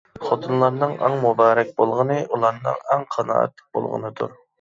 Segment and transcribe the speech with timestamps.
[0.27, 4.35] خوتۇنلارنىڭ ئەڭ مۇبارەك بولغىنى ئۇلارنىڭ ئەڭ قانائەتلىك بولغىنىدۇر.